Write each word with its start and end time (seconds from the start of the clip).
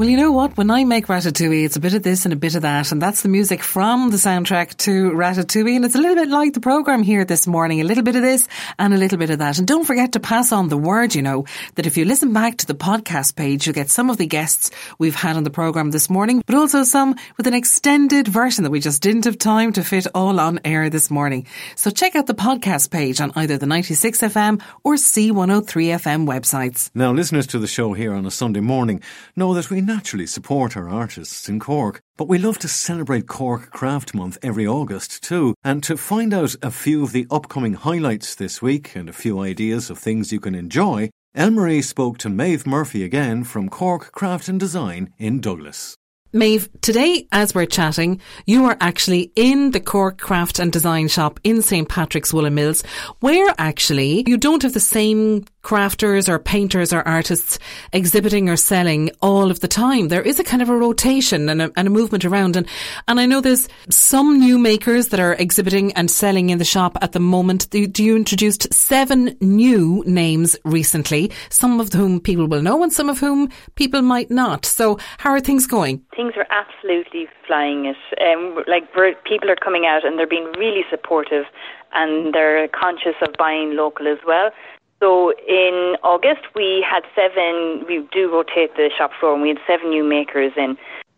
Well, 0.00 0.08
you 0.08 0.16
know 0.16 0.32
what? 0.32 0.56
When 0.56 0.70
I 0.70 0.84
make 0.84 1.08
Ratatouille, 1.08 1.66
it's 1.66 1.76
a 1.76 1.80
bit 1.80 1.92
of 1.92 2.02
this 2.02 2.24
and 2.24 2.32
a 2.32 2.36
bit 2.36 2.54
of 2.54 2.62
that, 2.62 2.90
and 2.90 3.02
that's 3.02 3.20
the 3.20 3.28
music 3.28 3.62
from 3.62 4.08
the 4.08 4.16
soundtrack 4.16 4.74
to 4.78 5.10
Ratatouille, 5.10 5.76
and 5.76 5.84
it's 5.84 5.94
a 5.94 5.98
little 5.98 6.14
bit 6.14 6.30
like 6.30 6.54
the 6.54 6.60
program 6.60 7.02
here 7.02 7.26
this 7.26 7.46
morning, 7.46 7.82
a 7.82 7.84
little 7.84 8.02
bit 8.02 8.16
of 8.16 8.22
this 8.22 8.48
and 8.78 8.94
a 8.94 8.96
little 8.96 9.18
bit 9.18 9.28
of 9.28 9.40
that. 9.40 9.58
And 9.58 9.68
don't 9.68 9.84
forget 9.84 10.12
to 10.12 10.18
pass 10.20 10.52
on 10.52 10.70
the 10.70 10.78
word, 10.78 11.14
you 11.14 11.20
know, 11.20 11.44
that 11.74 11.84
if 11.84 11.98
you 11.98 12.06
listen 12.06 12.32
back 12.32 12.56
to 12.56 12.66
the 12.66 12.74
podcast 12.74 13.36
page, 13.36 13.66
you'll 13.66 13.74
get 13.74 13.90
some 13.90 14.08
of 14.08 14.16
the 14.16 14.26
guests 14.26 14.70
we've 14.98 15.14
had 15.14 15.36
on 15.36 15.44
the 15.44 15.50
program 15.50 15.90
this 15.90 16.08
morning, 16.08 16.42
but 16.46 16.56
also 16.56 16.82
some 16.82 17.14
with 17.36 17.46
an 17.46 17.52
extended 17.52 18.26
version 18.26 18.64
that 18.64 18.70
we 18.70 18.80
just 18.80 19.02
didn't 19.02 19.26
have 19.26 19.36
time 19.36 19.74
to 19.74 19.84
fit 19.84 20.06
all 20.14 20.40
on 20.40 20.60
air 20.64 20.88
this 20.88 21.10
morning. 21.10 21.46
So 21.76 21.90
check 21.90 22.16
out 22.16 22.26
the 22.26 22.32
podcast 22.32 22.90
page 22.90 23.20
on 23.20 23.32
either 23.36 23.58
the 23.58 23.66
96FM 23.66 24.62
or 24.82 24.94
C103FM 24.94 26.26
websites. 26.26 26.90
Now, 26.94 27.12
listeners 27.12 27.46
to 27.48 27.58
the 27.58 27.66
show 27.66 27.92
here 27.92 28.14
on 28.14 28.24
a 28.24 28.30
Sunday 28.30 28.60
morning 28.60 29.02
know 29.36 29.52
that 29.52 29.68
we 29.68 29.89
naturally 29.94 30.26
support 30.26 30.76
our 30.76 30.88
artists 30.88 31.48
in 31.48 31.58
Cork, 31.58 32.00
but 32.16 32.28
we 32.28 32.38
love 32.38 32.58
to 32.60 32.68
celebrate 32.68 33.26
Cork 33.26 33.72
Craft 33.72 34.14
Month 34.14 34.38
every 34.40 34.64
August 34.64 35.20
too. 35.20 35.52
And 35.64 35.82
to 35.82 35.96
find 35.96 36.32
out 36.32 36.54
a 36.62 36.70
few 36.70 37.02
of 37.02 37.10
the 37.10 37.26
upcoming 37.28 37.74
highlights 37.74 38.36
this 38.36 38.62
week 38.62 38.94
and 38.94 39.08
a 39.08 39.12
few 39.12 39.40
ideas 39.40 39.90
of 39.90 39.98
things 39.98 40.30
you 40.30 40.38
can 40.38 40.54
enjoy, 40.54 41.10
Elmarie 41.36 41.82
spoke 41.82 42.18
to 42.18 42.28
Maeve 42.28 42.68
Murphy 42.68 43.02
again 43.02 43.42
from 43.42 43.68
Cork 43.68 44.12
Craft 44.12 44.46
and 44.48 44.60
Design 44.60 45.12
in 45.18 45.40
Douglas. 45.40 45.96
Maeve, 46.32 46.68
today 46.80 47.26
as 47.32 47.56
we're 47.56 47.66
chatting, 47.66 48.20
you 48.46 48.66
are 48.66 48.76
actually 48.80 49.32
in 49.34 49.72
the 49.72 49.80
Cork 49.80 50.18
Craft 50.18 50.60
and 50.60 50.70
Design 50.70 51.08
Shop 51.08 51.40
in 51.42 51.60
St 51.60 51.88
Patrick's 51.88 52.32
Woolen 52.32 52.54
Mills, 52.54 52.84
where 53.18 53.52
actually 53.58 54.22
you 54.28 54.36
don't 54.36 54.62
have 54.62 54.72
the 54.72 54.78
same 54.78 55.44
crafters 55.62 56.28
or 56.28 56.38
painters 56.38 56.92
or 56.92 57.06
artists 57.06 57.58
exhibiting 57.92 58.48
or 58.48 58.56
selling 58.56 59.10
all 59.20 59.50
of 59.50 59.60
the 59.60 59.68
time. 59.68 60.08
There 60.08 60.22
is 60.22 60.40
a 60.40 60.44
kind 60.44 60.62
of 60.62 60.68
a 60.68 60.76
rotation 60.76 61.48
and 61.48 61.60
a, 61.62 61.72
and 61.76 61.88
a 61.88 61.90
movement 61.90 62.24
around. 62.24 62.56
And, 62.56 62.66
and 63.08 63.20
I 63.20 63.26
know 63.26 63.40
there's 63.40 63.68
some 63.90 64.38
new 64.38 64.58
makers 64.58 65.08
that 65.08 65.20
are 65.20 65.34
exhibiting 65.34 65.92
and 65.94 66.10
selling 66.10 66.50
in 66.50 66.58
the 66.58 66.64
shop 66.64 66.96
at 67.02 67.12
the 67.12 67.20
moment. 67.20 67.68
Do, 67.70 67.90
you 68.02 68.16
introduced 68.16 68.72
seven 68.72 69.36
new 69.40 70.02
names 70.06 70.56
recently, 70.64 71.30
some 71.50 71.80
of 71.80 71.92
whom 71.92 72.20
people 72.20 72.46
will 72.46 72.62
know 72.62 72.82
and 72.82 72.92
some 72.92 73.10
of 73.10 73.18
whom 73.18 73.50
people 73.74 74.00
might 74.00 74.30
not. 74.30 74.64
So 74.64 74.98
how 75.18 75.30
are 75.30 75.40
things 75.40 75.66
going? 75.66 76.02
Things 76.20 76.34
are 76.36 76.46
absolutely 76.50 77.28
flying 77.46 77.86
it. 77.86 77.96
Um, 78.20 78.62
like 78.68 78.92
people 79.24 79.50
are 79.50 79.56
coming 79.56 79.86
out 79.86 80.04
and 80.04 80.18
they're 80.18 80.26
being 80.26 80.52
really 80.58 80.84
supportive 80.90 81.46
and 81.94 82.34
they're 82.34 82.68
conscious 82.68 83.14
of 83.22 83.32
buying 83.38 83.74
local 83.74 84.06
as 84.06 84.18
well. 84.26 84.50
So 84.98 85.32
in 85.48 85.96
August, 86.02 86.42
we 86.54 86.84
had 86.86 87.04
seven, 87.16 87.86
we 87.88 88.06
do 88.12 88.30
rotate 88.30 88.76
the 88.76 88.90
shop 88.98 89.12
floor, 89.18 89.32
and 89.32 89.40
we 89.40 89.48
had 89.48 89.60
seven 89.66 89.88
new 89.88 90.04
makers 90.04 90.52
in. 90.58 90.76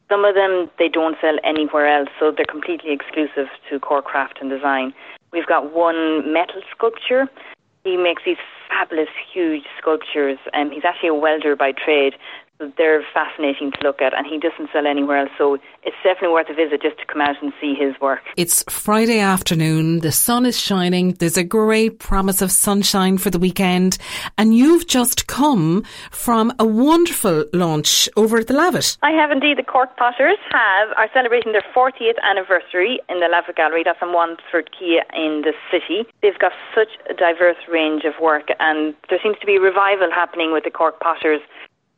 Some 0.09 0.25
of 0.25 0.37
them, 0.37 0.71
they 0.79 0.89
don't 0.89 1.17
sell 1.21 1.37
anywhere 1.43 1.89
else, 1.89 2.09
so 2.21 2.31
they're 2.31 2.47
completely 2.47 2.93
exclusive 2.93 3.49
to 3.69 3.81
Cork 3.81 4.05
Craft 4.05 4.39
and 4.41 4.49
Design. 4.51 4.95
We've 5.33 5.47
got 5.47 5.75
one 5.75 6.33
metal 6.33 6.63
sculpture. 6.71 7.29
He 7.83 7.97
makes 7.97 8.23
these 8.25 8.37
fabulous, 8.69 9.09
huge 9.35 9.65
sculptures. 9.79 10.39
and 10.53 10.73
he's 10.73 10.85
actually 10.85 11.09
a 11.09 11.15
welder 11.15 11.57
by 11.57 11.73
trade, 11.73 12.15
they're 12.77 13.03
fascinating 13.13 13.73
to 13.73 13.79
look 13.83 14.01
at, 14.01 14.17
and 14.17 14.27
he 14.27 14.39
doesn't 14.39 14.71
sell 14.73 14.87
anywhere 14.87 15.19
else. 15.19 15.31
So 15.37 15.59
it's 15.83 15.97
definitely 16.05 16.35
worth 16.35 16.49
a 16.49 16.55
visit 16.55 16.83
just 16.83 16.99
to 16.99 17.07
come 17.07 17.21
out 17.21 17.37
and 17.43 17.53
see 17.61 17.75
his 17.75 17.99
work. 18.01 18.21
It's 18.37 18.63
Friday 18.69 19.19
afternoon, 19.19 20.01
the 20.01 20.13
sun 20.13 20.47
is 20.47 20.59
shining, 20.59 21.15
there's 21.15 21.37
a 21.37 21.45
great 21.45 21.99
promise 21.99 22.43
of 22.43 22.53
sunshine 22.53 23.19
for 23.19 23.31
the 23.31 23.39
weekend, 23.39 23.99
and 24.39 24.55
you've 24.55 24.87
just 24.87 25.27
come 25.27 25.85
from 26.11 26.53
a 26.59 26.65
wonderful 26.65 27.45
launch 27.53 28.09
over 28.17 28.39
at 28.39 28.47
the 28.47 28.55
Lavit. 28.55 28.99
I 29.03 29.11
have 29.11 29.31
indeed. 29.31 29.59
The 29.59 29.63
Cork 29.63 29.97
Potters 29.97 30.39
have 30.51 30.89
are 30.97 31.09
celebrating 31.13 31.53
their 31.53 31.65
40th 31.75 32.19
anniversary 32.23 33.01
in 33.09 33.21
the 33.21 33.27
Lavit 33.27 33.57
Gallery. 33.57 33.83
That's 33.85 33.99
in 34.01 34.09
Wandesford 34.09 34.69
Quay 34.79 35.03
in 35.15 35.43
the 35.43 35.53
city. 35.71 36.09
They've 36.23 36.39
got 36.39 36.53
such 36.75 36.89
a 37.11 37.15
diverse 37.15 37.57
range 37.71 38.05
of 38.05 38.15
work, 38.21 38.49
and 38.61 38.95
there 39.09 39.19
seems 39.23 39.39
to 39.41 39.47
be 39.47 39.57
a 39.57 39.61
revival 39.61 40.11
happening 40.13 40.53
with 40.53 40.65
the 40.65 40.71
Cork 40.71 41.01
Potters 41.01 41.41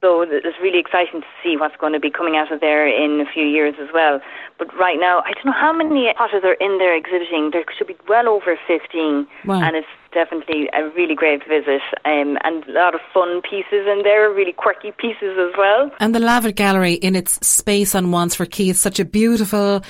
so 0.05 0.21
it's 0.21 0.61
really 0.61 0.79
exciting 0.79 1.23
to 1.23 1.27
see 1.43 1.57
what's 1.57 1.77
going 1.77 1.95
to 1.95 1.99
be 1.99 2.11
coming 2.11 2.37
out 2.37 2.53
of 2.53 2.61
there 2.61 2.87
in 2.87 3.25
a 3.27 3.33
few 3.33 3.47
years 3.47 3.75
as 3.81 3.89
well. 3.95 4.21
But 4.59 4.69
right 4.77 4.99
now, 5.01 5.21
I 5.25 5.33
don't 5.33 5.47
know 5.47 5.57
how 5.57 5.73
many 5.73 6.13
potters 6.15 6.45
are 6.45 6.61
in 6.61 6.77
there 6.77 6.95
exhibiting. 6.95 7.53
There 7.53 7.65
should 7.79 7.87
be 7.87 7.97
well 8.07 8.29
over 8.29 8.59
15. 8.67 9.27
Wow. 9.47 9.63
And 9.63 9.77
it's 9.77 9.89
definitely 10.13 10.69
a 10.75 10.91
really 10.91 11.15
great 11.15 11.41
visit 11.49 11.81
um, 12.05 12.37
and 12.45 12.69
a 12.69 12.73
lot 12.73 12.95
of 12.95 13.01
fun 13.15 13.41
pieces 13.41 13.89
in 13.89 14.03
there, 14.05 14.31
really 14.31 14.53
quirky 14.53 14.93
pieces 14.93 15.39
as 15.41 15.57
well. 15.57 15.91
And 16.01 16.15
the 16.15 16.19
Lavit 16.19 16.55
Gallery 16.55 16.95
in 16.95 17.17
its 17.17 17.35
space 17.47 17.95
on 17.95 18.09
Wandesford 18.09 18.51
Quay 18.51 18.69
is 18.69 18.79
such 18.79 19.01
a 19.01 19.07
beautiful 19.07 19.83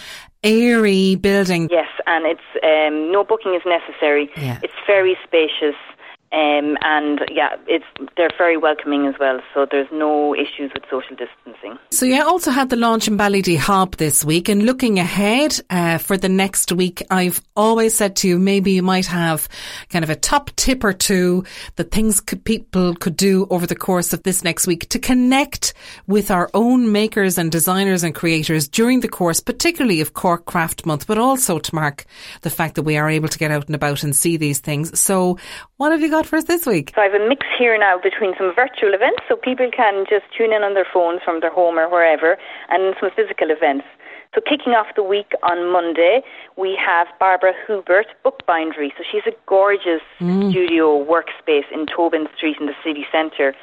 airy 0.44 1.16
building. 1.16 1.68
Yes, 1.72 1.88
and 2.06 2.24
it's 2.24 2.48
um, 2.62 3.10
no 3.10 3.24
booking 3.24 3.54
is 3.54 3.62
necessary. 3.66 4.30
Yeah. 4.36 4.60
It's 4.62 4.78
very 4.86 5.16
spacious. 5.24 5.74
Um, 6.34 6.76
and 6.80 7.20
yeah, 7.30 7.54
it's 7.68 7.84
they're 8.16 8.28
very 8.36 8.56
welcoming 8.56 9.06
as 9.06 9.14
well, 9.20 9.40
so 9.54 9.68
there's 9.70 9.86
no 9.92 10.34
issues 10.34 10.72
with 10.74 10.82
social 10.90 11.14
distancing. 11.14 11.78
So 11.92 12.06
you 12.06 12.20
also 12.24 12.50
had 12.50 12.70
the 12.70 12.76
launch 12.76 13.06
in 13.06 13.16
Ballydehob 13.16 13.96
this 13.96 14.24
week, 14.24 14.48
and 14.48 14.64
looking 14.64 14.98
ahead 14.98 15.60
uh, 15.70 15.98
for 15.98 16.16
the 16.16 16.28
next 16.28 16.72
week, 16.72 17.04
I've 17.08 17.40
always 17.54 17.94
said 17.94 18.16
to 18.16 18.28
you 18.28 18.40
maybe 18.40 18.72
you 18.72 18.82
might 18.82 19.06
have 19.06 19.48
kind 19.90 20.02
of 20.02 20.10
a 20.10 20.16
top 20.16 20.50
tip 20.56 20.82
or 20.82 20.92
two 20.92 21.44
that 21.76 21.92
things 21.92 22.20
could, 22.20 22.42
people 22.42 22.96
could 22.96 23.16
do 23.16 23.46
over 23.50 23.64
the 23.64 23.76
course 23.76 24.12
of 24.12 24.24
this 24.24 24.42
next 24.42 24.66
week 24.66 24.88
to 24.88 24.98
connect 24.98 25.72
with 26.08 26.32
our 26.32 26.50
own 26.52 26.90
makers 26.90 27.38
and 27.38 27.52
designers 27.52 28.02
and 28.02 28.12
creators 28.12 28.66
during 28.66 28.98
the 29.00 29.08
course, 29.08 29.38
particularly 29.38 30.00
of 30.00 30.14
Cork 30.14 30.46
Craft 30.46 30.84
Month, 30.84 31.06
but 31.06 31.16
also 31.16 31.60
to 31.60 31.74
mark 31.76 32.06
the 32.40 32.50
fact 32.50 32.74
that 32.74 32.82
we 32.82 32.96
are 32.96 33.08
able 33.08 33.28
to 33.28 33.38
get 33.38 33.52
out 33.52 33.66
and 33.66 33.76
about 33.76 34.02
and 34.02 34.16
see 34.16 34.36
these 34.36 34.58
things. 34.58 34.98
So, 34.98 35.38
what 35.76 35.92
have 35.92 36.00
you 36.00 36.10
got 36.10 36.23
for 36.26 36.36
us 36.36 36.44
this 36.44 36.66
week? 36.66 36.92
So 36.94 37.00
I 37.02 37.04
have 37.04 37.14
a 37.14 37.28
mix 37.28 37.46
here 37.58 37.76
now 37.78 37.98
between 38.00 38.34
some 38.38 38.52
virtual 38.54 38.94
events, 38.94 39.22
so 39.28 39.36
people 39.36 39.70
can 39.70 40.04
just 40.08 40.24
tune 40.36 40.52
in 40.52 40.62
on 40.62 40.74
their 40.74 40.86
phones 40.92 41.20
from 41.24 41.40
their 41.40 41.52
home 41.52 41.78
or 41.78 41.88
wherever, 41.88 42.36
and 42.68 42.94
some 43.00 43.10
physical 43.14 43.50
events. 43.50 43.84
So 44.34 44.40
kicking 44.40 44.72
off 44.74 44.88
the 44.96 45.02
week 45.02 45.30
on 45.44 45.70
Monday, 45.70 46.22
we 46.56 46.76
have 46.76 47.06
Barbara 47.20 47.52
Hubert 47.66 48.06
book 48.24 48.42
Bookbindery. 48.46 48.90
So 48.98 49.04
she's 49.10 49.22
a 49.26 49.36
gorgeous 49.46 50.02
Mm. 50.20 50.50
studio 50.50 50.98
workspace 51.04 51.70
in 51.70 51.86
Tobin 51.86 52.28
Street 52.36 52.56
in 52.58 52.66
the 52.66 52.74
city 52.82 53.06
centre. 53.12 53.54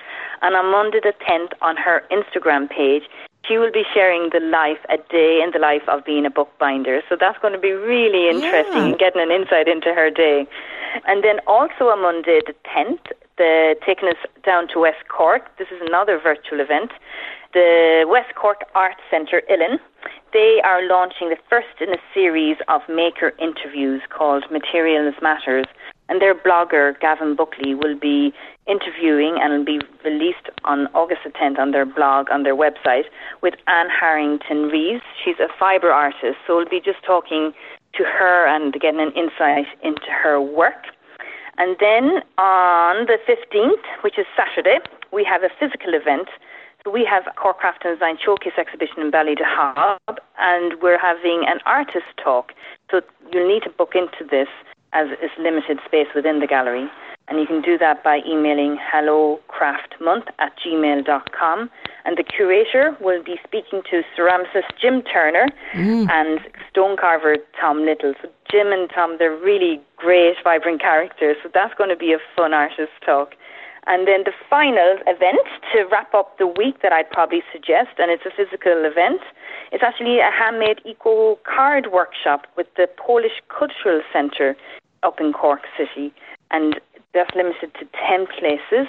And 0.41 0.55
on 0.55 0.71
Monday 0.71 1.01
the 1.03 1.13
10th, 1.27 1.51
on 1.61 1.75
her 1.75 2.03
Instagram 2.09 2.69
page, 2.69 3.03
she 3.47 3.57
will 3.57 3.71
be 3.71 3.83
sharing 3.93 4.29
the 4.29 4.39
life, 4.39 4.79
a 4.89 4.97
day 5.11 5.41
in 5.43 5.51
the 5.51 5.59
life 5.59 5.83
of 5.89 6.05
being 6.05 6.25
a 6.25 6.29
bookbinder. 6.29 7.01
So 7.09 7.17
that's 7.19 7.37
going 7.39 7.53
to 7.53 7.59
be 7.59 7.71
really 7.73 8.29
interesting 8.29 8.77
Yeah. 8.77 8.85
and 8.85 8.99
getting 8.99 9.21
an 9.21 9.31
insight 9.31 9.67
into 9.67 9.93
her 9.93 10.09
day. 10.09 10.47
And 11.07 11.23
then 11.23 11.39
also 11.47 11.85
on 11.89 12.01
Monday 12.01 12.41
the 12.45 12.55
10th, 12.65 13.11
the, 13.37 13.75
taking 13.85 14.09
us 14.09 14.21
down 14.45 14.67
to 14.69 14.79
West 14.79 15.07
Cork. 15.07 15.57
This 15.57 15.67
is 15.69 15.81
another 15.85 16.19
virtual 16.21 16.59
event. 16.59 16.91
The 17.53 18.05
West 18.07 18.35
Cork 18.35 18.63
Arts 18.75 19.01
Centre, 19.09 19.41
Uillinn, 19.49 19.79
they 20.33 20.61
are 20.63 20.87
launching 20.87 21.29
the 21.29 21.37
first 21.49 21.81
in 21.81 21.89
a 21.89 21.97
series 22.13 22.57
of 22.69 22.81
maker 22.87 23.33
interviews 23.39 24.01
called 24.09 24.45
Materials 24.49 25.15
Matters. 25.21 25.65
And 26.07 26.21
their 26.21 26.35
blogger, 26.35 26.99
Gavin 26.99 27.35
Buckley, 27.35 27.73
will 27.73 27.97
be 27.97 28.33
interviewing 28.67 29.37
and 29.41 29.53
will 29.53 29.65
be 29.65 29.81
released 30.03 30.49
on 30.63 30.87
August 30.93 31.21
the 31.23 31.31
10th 31.31 31.57
on 31.57 31.71
their 31.71 31.85
blog, 31.85 32.27
on 32.31 32.43
their 32.43 32.55
website, 32.55 33.05
with 33.41 33.55
Anne 33.67 33.89
Harrington 33.89 34.63
Reeves. 34.67 35.03
She's 35.23 35.39
a 35.39 35.47
fibre 35.59 35.91
artist, 35.91 36.37
so 36.45 36.57
we'll 36.57 36.69
be 36.69 36.81
just 36.81 37.03
talking 37.05 37.53
to 37.93 38.03
her 38.03 38.47
and 38.47 38.73
getting 38.73 39.01
an 39.01 39.11
insight 39.11 39.67
into 39.83 40.09
her 40.09 40.41
work. 40.41 40.87
And 41.57 41.75
then 41.79 42.23
on 42.37 43.05
the 43.05 43.17
15th, 43.27 44.03
which 44.03 44.17
is 44.17 44.25
Saturday, 44.35 44.79
we 45.11 45.23
have 45.23 45.43
a 45.43 45.49
physical 45.59 45.93
event. 45.93 46.29
So 46.83 46.89
we 46.89 47.05
have 47.05 47.23
Cork 47.35 47.59
Craft 47.59 47.85
and 47.85 47.95
Design 47.95 48.17
Showcase 48.23 48.53
exhibition 48.57 49.01
in 49.01 49.11
Ballydehob, 49.11 50.17
and 50.39 50.81
we're 50.81 50.97
having 50.97 51.43
an 51.47 51.59
artist 51.65 52.07
talk. 52.23 52.53
So 52.89 53.01
you'll 53.31 53.47
need 53.47 53.63
to 53.63 53.69
book 53.69 53.93
into 53.93 54.25
this 54.29 54.47
as 54.93 55.09
it's 55.21 55.33
limited 55.37 55.79
space 55.85 56.07
within 56.15 56.39
the 56.39 56.47
gallery. 56.47 56.89
And 57.27 57.39
you 57.39 57.45
can 57.45 57.61
do 57.61 57.77
that 57.77 58.03
by 58.03 58.21
emailing 58.27 58.77
hellocraftmonth 59.61 60.27
at 60.39 60.53
gmail.com. 60.57 61.69
And 62.05 62.17
the 62.17 62.23
curator 62.23 62.97
will 62.99 63.23
be 63.23 63.39
speaking 63.43 63.81
to 63.89 64.01
ceramicist 64.17 64.71
Jim 64.79 65.01
Turner 65.03 65.47
mm. 65.73 66.09
and 66.09 66.39
stonecarver 66.73 67.37
Tom 67.59 67.85
Little. 67.85 68.13
So 68.21 68.29
Jim 68.49 68.71
and 68.71 68.89
Tom, 68.89 69.17
they're 69.19 69.35
really 69.35 69.79
great, 69.97 70.35
vibrant 70.43 70.81
characters. 70.81 71.37
So 71.43 71.49
that's 71.53 71.73
going 71.75 71.89
to 71.89 71.95
be 71.95 72.13
a 72.13 72.19
fun 72.35 72.53
artist 72.53 72.91
talk. 73.05 73.35
And 73.87 74.07
then 74.07 74.23
the 74.25 74.33
final 74.49 74.97
event 75.07 75.41
to 75.73 75.85
wrap 75.91 76.13
up 76.13 76.37
the 76.37 76.45
week 76.45 76.81
that 76.83 76.91
I'd 76.91 77.09
probably 77.09 77.41
suggest, 77.51 77.97
and 77.97 78.11
it's 78.11 78.23
a 78.25 78.29
physical 78.29 78.85
event, 78.85 79.21
it's 79.71 79.83
actually 79.83 80.19
a 80.19 80.29
handmade 80.29 80.81
eco 80.85 81.39
card 81.43 81.87
workshop 81.91 82.45
with 82.55 82.67
the 82.77 82.87
Polish 82.95 83.41
Cultural 83.49 84.01
Centre 84.13 84.55
up 85.01 85.19
in 85.19 85.33
Cork 85.33 85.61
City. 85.75 86.13
And 86.51 86.79
that's 87.13 87.33
limited 87.35 87.73
to 87.79 87.87
10 88.07 88.27
places. 88.27 88.87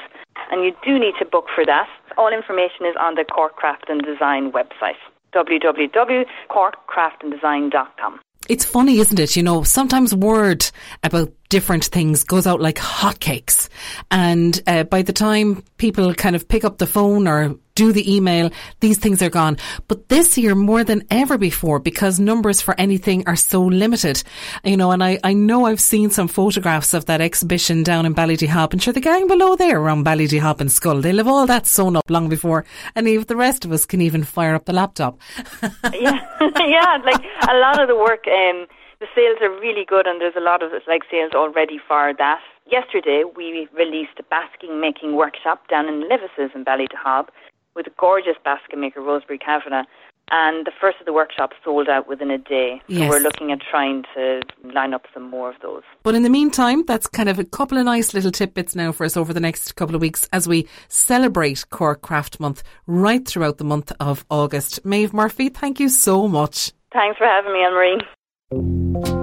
And 0.53 0.63
you 0.63 0.73
do 0.85 0.97
need 0.99 1.15
to 1.19 1.25
book 1.25 1.47
for 1.55 1.65
that. 1.67 1.89
All 2.19 2.31
information 2.33 2.87
is 2.87 2.95
on 3.01 3.15
the 3.15 3.25
Cork 3.25 3.57
Craft 3.57 3.87
and 3.89 4.03
Design 4.03 4.53
website 4.53 4.99
www.corkcraftanddesign.com. 5.35 8.21
It's 8.49 8.65
funny, 8.65 8.99
isn't 8.99 9.19
it? 9.19 9.35
You 9.35 9.43
know, 9.43 9.63
sometimes 9.63 10.15
word 10.15 10.71
about 11.03 11.33
different 11.49 11.85
things 11.85 12.23
goes 12.25 12.47
out 12.47 12.61
like 12.61 12.77
hotcakes. 12.77 13.71
And 14.11 14.63
uh, 14.67 14.85
by 14.85 15.01
the 15.03 15.15
time 15.15 15.65
people 15.79 16.13
kind 16.13 16.37
of 16.37 16.47
pick 16.49 16.65
up 16.65 16.77
the 16.79 16.87
phone 16.87 17.27
or 17.27 17.57
do 17.75 17.93
the 17.93 18.15
email, 18.15 18.51
these 18.81 18.99
things 18.99 19.23
are 19.23 19.31
gone. 19.31 19.57
But 19.89 20.09
this 20.09 20.37
year, 20.37 20.55
more 20.55 20.85
than 20.85 21.05
ever 21.11 21.39
before, 21.39 21.79
because 21.79 22.21
numbers 22.21 22.61
for 22.61 22.79
anything 22.79 23.27
are 23.27 23.37
so 23.37 23.63
limited, 23.63 24.23
you 24.65 24.77
know, 24.77 24.91
and 24.91 25.03
I, 25.03 25.19
I 25.25 25.33
know 25.33 25.67
I've 25.67 25.81
seen 25.81 26.11
some 26.11 26.29
photographs 26.29 26.95
of 26.95 27.07
that 27.07 27.21
exhibition 27.21 27.83
down 27.83 28.07
in 28.07 28.15
Ballydehob, 28.15 28.73
and 28.73 28.83
sure, 28.83 28.93
the 28.93 29.01
gang 29.01 29.27
below 29.27 29.57
there 29.57 29.81
around 29.81 30.05
Ballydehob 30.05 30.61
and 30.61 30.71
Schull, 30.71 31.03
they'll 31.03 31.19
have 31.19 31.29
all 31.29 31.47
that 31.47 31.67
sewn 31.67 31.97
up 31.97 32.11
long 32.11 32.29
before 32.29 32.65
any 32.97 33.15
of 33.15 33.27
the 33.27 33.37
rest 33.37 33.65
of 33.65 33.73
us 33.73 33.87
can 33.87 34.01
even 34.01 34.25
fire 34.25 34.55
up 34.55 34.67
the 34.67 34.73
laptop. 34.73 35.19
yeah, 35.93 36.19
yeah, 36.67 36.99
like 37.05 37.23
a 37.49 37.55
lot 37.55 37.81
of 37.81 37.89
the 37.89 37.97
work, 37.97 38.27
um, 38.27 38.67
the 39.01 39.07
sales 39.15 39.39
are 39.41 39.51
really 39.61 39.85
good, 39.85 40.07
and 40.07 40.21
there's 40.21 40.37
a 40.37 40.41
lot 40.41 40.63
of 40.63 40.71
like 40.87 41.03
sales 41.11 41.33
already 41.35 41.79
for 41.89 42.13
that. 42.19 42.41
Yesterday, 42.71 43.25
we 43.37 43.69
released 43.77 44.19
a 44.19 44.23
basking 44.23 44.81
making 44.81 45.17
workshop 45.17 45.69
down 45.69 45.89
in 45.89 46.09
Levis's 46.09 46.53
in 46.55 46.65
Ballydehob 46.65 47.29
with 47.75 47.87
a 47.87 47.93
gorgeous 47.99 48.37
basket 48.45 48.79
maker, 48.79 49.01
Rosemary 49.01 49.39
Kavanagh. 49.39 49.85
And 50.31 50.65
the 50.65 50.73
first 50.81 50.99
of 50.99 51.05
the 51.05 51.13
workshops 51.13 51.57
sold 51.63 51.89
out 51.89 52.09
within 52.09 52.31
a 52.31 52.39
day. 52.39 52.81
So 52.89 52.95
yes. 52.95 53.11
we're 53.11 53.19
looking 53.19 53.53
at 53.53 53.61
trying 53.61 54.05
to 54.15 54.41
line 54.73 54.95
up 54.95 55.07
some 55.13 55.29
more 55.29 55.51
of 55.51 55.57
those. 55.61 55.83
But 56.05 56.15
in 56.15 56.23
the 56.23 56.31
meantime, 56.31 56.85
that's 56.87 57.07
kind 57.07 57.29
of 57.29 57.39
a 57.39 57.45
couple 57.45 57.77
of 57.77 57.85
nice 57.85 58.15
little 58.15 58.31
tidbits 58.31 58.75
now 58.75 58.93
for 58.93 59.05
us 59.05 59.17
over 59.17 59.35
the 59.35 59.41
next 59.41 59.75
couple 59.75 59.95
of 59.95 60.01
weeks 60.01 60.29
as 60.33 60.49
we 60.49 60.69
celebrate 60.89 61.69
Cork 61.69 62.01
Craft 62.01 62.41
Month 62.41 62.63
right 62.87 63.27
throughout 63.27 63.59
the 63.59 63.65
month 63.65 63.93
of 64.01 64.25
August. 64.31 64.85
Maeve 64.87 65.13
Murphy, 65.13 65.51
thank 65.51 65.79
you 65.79 65.91
so 65.91 66.27
much. 66.29 66.73
Thanks 66.93 67.19
for 67.19 67.27
having 67.27 67.53
me, 67.53 67.59
Elmarie. 67.59 69.22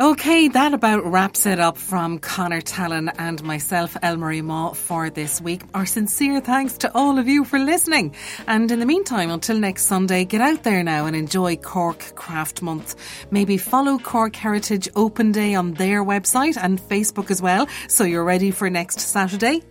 Okay, 0.00 0.46
that 0.46 0.74
about 0.74 1.04
wraps 1.04 1.44
it 1.44 1.58
up 1.58 1.76
from 1.76 2.20
Connor 2.20 2.60
Tallon 2.60 3.08
and 3.18 3.42
myself, 3.42 3.94
Elmarie 3.94 4.44
Mawe, 4.44 4.72
for 4.74 5.10
this 5.10 5.40
week. 5.40 5.62
Our 5.74 5.86
sincere 5.86 6.40
thanks 6.40 6.78
to 6.78 6.94
all 6.94 7.18
of 7.18 7.26
you 7.26 7.44
for 7.44 7.58
listening. 7.58 8.14
And 8.46 8.70
in 8.70 8.78
the 8.78 8.86
meantime, 8.86 9.28
until 9.28 9.58
next 9.58 9.86
Sunday, 9.86 10.24
get 10.24 10.40
out 10.40 10.62
there 10.62 10.84
now 10.84 11.06
and 11.06 11.16
enjoy 11.16 11.56
Cork 11.56 12.14
Craft 12.14 12.62
Month. 12.62 12.94
Maybe 13.32 13.56
follow 13.56 13.98
Cork 13.98 14.36
Heritage 14.36 14.88
Open 14.94 15.32
Day 15.32 15.56
on 15.56 15.74
their 15.74 16.04
website 16.04 16.56
and 16.56 16.80
Facebook 16.80 17.32
as 17.32 17.42
well, 17.42 17.66
so 17.88 18.04
you're 18.04 18.22
ready 18.22 18.52
for 18.52 18.70
next 18.70 19.00
Saturday. 19.00 19.64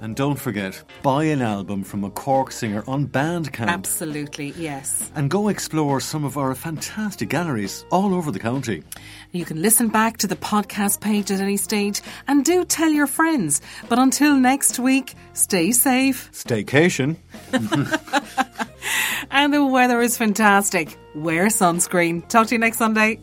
And 0.00 0.16
don't 0.16 0.38
forget, 0.38 0.82
buy 1.02 1.24
an 1.24 1.42
album 1.42 1.84
from 1.84 2.04
a 2.04 2.10
Cork 2.10 2.52
singer 2.52 2.82
on 2.86 3.06
Bandcamp. 3.06 3.68
Absolutely, 3.68 4.54
yes. 4.56 5.10
And 5.14 5.30
go 5.30 5.48
explore 5.48 6.00
some 6.00 6.24
of 6.24 6.38
our 6.38 6.54
fantastic 6.54 7.28
galleries 7.28 7.84
all 7.90 8.14
over 8.14 8.30
the 8.30 8.38
county. 8.38 8.82
You 9.32 9.44
can 9.44 9.60
listen 9.60 9.88
back 9.88 10.16
to 10.18 10.26
the 10.26 10.36
podcast 10.36 11.00
page 11.00 11.30
at 11.30 11.40
any 11.40 11.58
stage 11.58 12.00
and 12.26 12.44
do 12.44 12.64
tell 12.64 12.90
your 12.90 13.06
friends. 13.06 13.60
But 13.88 13.98
until 13.98 14.34
next 14.36 14.78
week, 14.78 15.14
stay 15.34 15.72
safe. 15.72 16.30
Staycation. 16.32 17.16
and 19.30 19.52
the 19.52 19.64
weather 19.64 20.00
is 20.00 20.16
fantastic. 20.16 20.96
Wear 21.14 21.46
sunscreen. 21.46 22.26
Talk 22.28 22.48
to 22.48 22.54
you 22.54 22.58
next 22.58 22.78
Sunday. 22.78 23.18